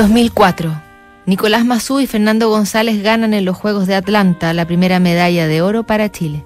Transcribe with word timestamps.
2004. 0.00 0.80
Nicolás 1.26 1.66
Mazú 1.66 2.00
y 2.00 2.06
Fernando 2.06 2.48
González 2.48 3.02
ganan 3.02 3.34
en 3.34 3.44
los 3.44 3.54
Juegos 3.54 3.86
de 3.86 3.94
Atlanta 3.94 4.54
la 4.54 4.64
primera 4.64 4.98
medalla 4.98 5.46
de 5.46 5.60
oro 5.60 5.82
para 5.82 6.10
Chile. 6.10 6.42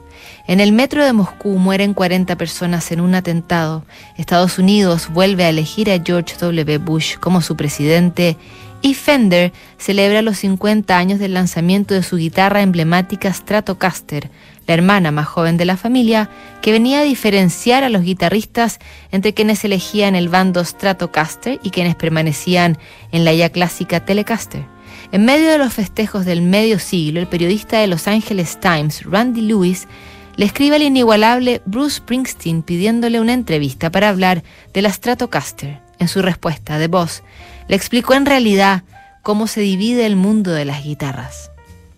En 0.49 0.58
el 0.58 0.72
metro 0.72 1.04
de 1.04 1.12
Moscú 1.12 1.50
mueren 1.50 1.95
40 1.95 2.35
personas 2.35 2.90
en 2.90 3.01
un 3.01 3.14
atentado. 3.14 3.85
Estados 4.17 4.59
Unidos 4.59 5.09
vuelve 5.09 5.45
a 5.45 5.51
elegir 5.51 5.88
a 5.93 6.03
George 6.04 6.35
W. 6.37 6.79
Bush 6.79 7.14
como 7.19 7.43
su 7.43 7.54
presidente 7.54 8.37
y 8.85 8.92
Fender 8.92 9.54
celebra 9.78 10.21
los 10.21 10.37
50 10.37 10.98
años 10.98 11.19
del 11.19 11.32
lanzamiento 11.32 11.94
de 11.94 12.03
su 12.03 12.19
guitarra 12.19 12.60
emblemática 12.60 13.32
Stratocaster, 13.32 14.28
la 14.67 14.74
hermana 14.74 15.10
más 15.10 15.26
joven 15.26 15.56
de 15.56 15.64
la 15.64 15.78
familia, 15.78 16.28
que 16.60 16.70
venía 16.70 17.00
a 17.00 17.05
diferenciar 17.05 17.82
a 17.82 17.88
los 17.88 18.02
guitarristas 18.02 18.80
entre 19.10 19.32
quienes 19.32 19.64
elegían 19.64 20.14
el 20.14 20.28
bando 20.28 20.62
Stratocaster 20.62 21.59
y 21.62 21.70
quienes 21.70 21.95
permanecían 21.95 22.77
en 23.10 23.24
la 23.24 23.32
ya 23.32 23.48
clásica 23.48 24.05
Telecaster. 24.05 24.66
En 25.12 25.24
medio 25.24 25.48
de 25.48 25.56
los 25.56 25.73
festejos 25.73 26.26
del 26.26 26.42
medio 26.42 26.78
siglo, 26.78 27.20
el 27.20 27.26
periodista 27.26 27.78
de 27.78 27.87
Los 27.87 28.06
Angeles 28.06 28.60
Times, 28.60 29.04
Randy 29.04 29.40
Lewis, 29.40 29.88
le 30.37 30.45
escribe 30.45 30.76
al 30.76 30.82
inigualable 30.82 31.62
Bruce 31.64 31.96
Springsteen 31.96 32.62
pidiéndole 32.62 33.18
una 33.18 33.32
entrevista 33.32 33.90
para 33.90 34.10
hablar 34.10 34.45
de 34.74 34.82
la 34.82 34.92
Stratocaster. 34.92 35.84
En 36.04 36.08
su 36.08 36.20
respuesta 36.20 36.76
de 36.76 36.86
voz, 36.86 37.22
le 37.66 37.76
explicó 37.76 38.12
en 38.12 38.26
realidad 38.26 38.82
cómo 39.22 39.46
se 39.46 39.62
divide 39.62 40.04
el 40.04 40.16
mundo 40.16 40.52
de 40.52 40.66
las 40.66 40.84
guitarras. 40.84 41.50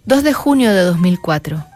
2 0.04 0.22
de 0.22 0.32
junio 0.32 0.72
de 0.72 0.82
2004. 0.82 1.66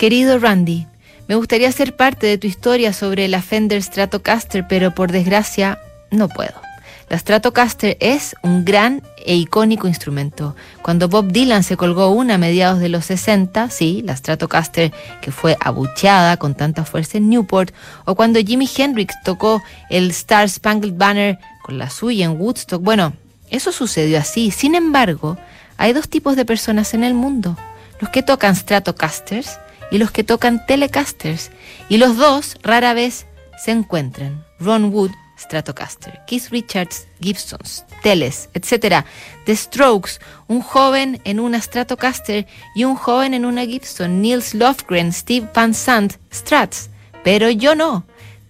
Querido 0.00 0.40
Randy, 0.40 0.88
me 1.28 1.36
gustaría 1.36 1.70
ser 1.70 1.94
parte 1.94 2.26
de 2.26 2.38
tu 2.38 2.48
historia 2.48 2.92
sobre 2.92 3.28
la 3.28 3.40
Fender 3.40 3.80
Stratocaster, 3.80 4.66
pero 4.66 4.96
por 4.96 5.12
desgracia 5.12 5.78
no 6.10 6.28
puedo. 6.28 6.60
La 7.08 7.16
Stratocaster 7.16 7.96
es 8.00 8.34
un 8.42 8.64
gran 8.64 9.00
e 9.24 9.36
icónico 9.36 9.88
instrumento. 9.88 10.54
Cuando 10.82 11.08
Bob 11.08 11.32
Dylan 11.32 11.62
se 11.62 11.76
colgó 11.76 12.10
una 12.10 12.34
a 12.34 12.38
mediados 12.38 12.78
de 12.80 12.88
los 12.88 13.06
60, 13.06 13.70
sí, 13.70 14.02
la 14.04 14.16
Stratocaster 14.16 14.92
que 15.20 15.32
fue 15.32 15.56
abucheada 15.60 16.36
con 16.36 16.54
tanta 16.54 16.84
fuerza 16.84 17.18
en 17.18 17.28
Newport, 17.28 17.74
o 18.04 18.14
cuando 18.14 18.40
Jimi 18.40 18.68
Hendrix 18.76 19.14
tocó 19.24 19.62
el 19.90 20.10
Star 20.10 20.48
Spangled 20.48 20.94
Banner 20.96 21.38
con 21.62 21.78
la 21.78 21.90
suya 21.90 22.26
en 22.26 22.40
Woodstock, 22.40 22.82
bueno, 22.82 23.12
eso 23.50 23.72
sucedió 23.72 24.18
así. 24.18 24.50
Sin 24.50 24.74
embargo, 24.74 25.38
hay 25.76 25.92
dos 25.92 26.08
tipos 26.08 26.36
de 26.36 26.44
personas 26.44 26.94
en 26.94 27.04
el 27.04 27.14
mundo, 27.14 27.56
los 28.00 28.10
que 28.10 28.22
tocan 28.22 28.56
Stratocasters 28.56 29.58
y 29.90 29.98
los 29.98 30.10
que 30.10 30.24
tocan 30.24 30.66
Telecasters, 30.66 31.50
y 31.88 31.96
los 31.96 32.16
dos 32.16 32.56
rara 32.62 32.94
vez 32.94 33.26
se 33.62 33.70
encuentran. 33.70 34.44
Ron 34.60 34.92
Wood 34.92 35.10
Stratocaster, 35.38 36.20
Keith 36.26 36.48
Richards, 36.50 37.06
Gibsons, 37.20 37.84
Teles, 38.02 38.50
etc. 38.54 39.04
The 39.46 39.56
Strokes, 39.56 40.18
un 40.48 40.60
joven 40.60 41.20
en 41.24 41.40
una 41.40 41.60
Stratocaster 41.60 42.46
y 42.74 42.84
un 42.84 42.96
joven 42.96 43.34
en 43.34 43.44
una 43.44 43.64
Gibson, 43.64 44.20
Niels 44.20 44.54
Lofgren, 44.54 45.12
Steve 45.12 45.48
Van 45.54 45.74
Sant, 45.74 46.14
Strats. 46.32 46.90
Pero 47.24 47.50
yo 47.50 47.74
no. 47.74 48.04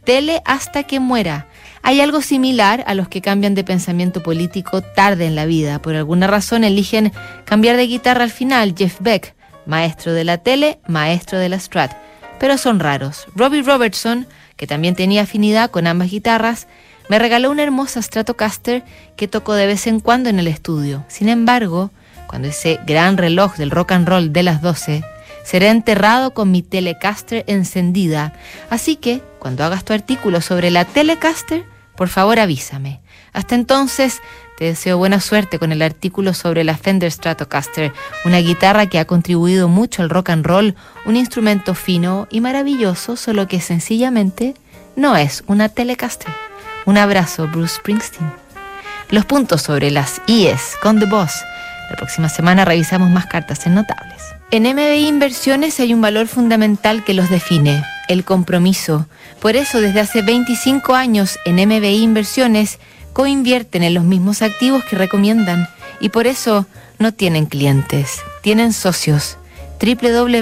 Tele 0.04 0.42
hasta 0.44 0.84
que 0.84 1.00
muera. 1.00 1.48
Hay 1.82 2.00
algo 2.00 2.22
similar 2.22 2.82
a 2.86 2.94
los 2.94 3.08
que 3.08 3.20
cambian 3.20 3.54
de 3.54 3.64
pensamiento 3.64 4.22
político 4.22 4.82
tarde 4.82 5.26
en 5.26 5.36
la 5.36 5.46
vida. 5.46 5.80
Por 5.80 5.94
alguna 5.94 6.26
razón 6.26 6.64
eligen 6.64 7.12
cambiar 7.44 7.76
de 7.76 7.86
guitarra 7.86 8.24
al 8.24 8.30
final. 8.30 8.74
Jeff 8.76 8.96
Beck, 9.00 9.34
maestro 9.66 10.12
de 10.12 10.24
la 10.24 10.38
tele, 10.38 10.80
maestro 10.86 11.38
de 11.38 11.48
la 11.48 11.58
Strat. 11.58 12.07
Pero 12.38 12.58
son 12.58 12.80
raros. 12.80 13.26
Robbie 13.34 13.62
Robertson 13.62 14.26
que 14.58 14.66
también 14.66 14.96
tenía 14.96 15.22
afinidad 15.22 15.70
con 15.70 15.86
ambas 15.86 16.10
guitarras, 16.10 16.66
me 17.08 17.18
regaló 17.18 17.50
una 17.50 17.62
hermosa 17.62 18.02
Stratocaster 18.02 18.84
que 19.16 19.28
tocó 19.28 19.54
de 19.54 19.66
vez 19.66 19.86
en 19.86 20.00
cuando 20.00 20.28
en 20.28 20.40
el 20.40 20.48
estudio. 20.48 21.04
Sin 21.08 21.30
embargo, 21.30 21.90
cuando 22.26 22.48
ese 22.48 22.80
gran 22.84 23.16
reloj 23.16 23.56
del 23.56 23.70
rock 23.70 23.92
and 23.92 24.06
roll 24.06 24.32
de 24.32 24.42
las 24.42 24.60
12 24.60 25.04
será 25.44 25.70
enterrado 25.70 26.34
con 26.34 26.50
mi 26.50 26.62
Telecaster 26.62 27.44
encendida. 27.46 28.34
Así 28.68 28.96
que, 28.96 29.22
cuando 29.38 29.64
hagas 29.64 29.84
tu 29.84 29.92
artículo 29.92 30.40
sobre 30.40 30.70
la 30.72 30.84
Telecaster, 30.84 31.64
por 31.96 32.08
favor 32.08 32.40
avísame. 32.40 33.00
Hasta 33.32 33.54
entonces, 33.54 34.20
te 34.58 34.64
deseo 34.64 34.98
buena 34.98 35.20
suerte 35.20 35.60
con 35.60 35.70
el 35.70 35.82
artículo 35.82 36.34
sobre 36.34 36.64
la 36.64 36.76
Fender 36.76 37.12
Stratocaster, 37.12 37.92
una 38.24 38.38
guitarra 38.38 38.86
que 38.86 38.98
ha 38.98 39.04
contribuido 39.04 39.68
mucho 39.68 40.02
al 40.02 40.10
rock 40.10 40.30
and 40.30 40.44
roll, 40.44 40.74
un 41.06 41.14
instrumento 41.14 41.76
fino 41.76 42.26
y 42.28 42.40
maravilloso, 42.40 43.14
solo 43.14 43.46
que 43.46 43.60
sencillamente 43.60 44.54
no 44.96 45.16
es 45.16 45.44
una 45.46 45.68
Telecaster. 45.68 46.32
Un 46.86 46.98
abrazo, 46.98 47.46
Bruce 47.46 47.76
Springsteen. 47.76 48.32
Los 49.10 49.24
puntos 49.26 49.62
sobre 49.62 49.92
las 49.92 50.20
IES 50.26 50.74
con 50.82 50.98
The 50.98 51.06
Boss. 51.06 51.40
La 51.88 51.96
próxima 51.96 52.28
semana 52.28 52.64
revisamos 52.64 53.10
más 53.10 53.26
cartas 53.26 53.64
en 53.64 53.76
notables. 53.76 54.20
En 54.50 54.64
MBI 54.64 55.06
Inversiones 55.06 55.78
hay 55.78 55.94
un 55.94 56.00
valor 56.00 56.26
fundamental 56.26 57.04
que 57.04 57.14
los 57.14 57.30
define, 57.30 57.84
el 58.08 58.24
compromiso. 58.24 59.06
Por 59.40 59.54
eso, 59.54 59.80
desde 59.80 60.00
hace 60.00 60.22
25 60.22 60.96
años 60.96 61.38
en 61.44 61.64
MBI 61.64 62.02
Inversiones, 62.02 62.80
coinvierten 63.18 63.82
en 63.82 63.94
los 63.94 64.04
mismos 64.04 64.42
activos 64.42 64.84
que 64.84 64.94
recomiendan 64.94 65.66
y 66.00 66.10
por 66.10 66.28
eso 66.28 66.66
no 67.00 67.12
tienen 67.12 67.46
clientes, 67.46 68.20
tienen 68.42 68.72
socios. 68.72 69.38
www.mbi.cl 69.80 70.38